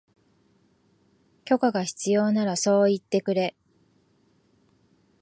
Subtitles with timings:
[1.45, 3.55] 許可が必要ならそう言ってくれ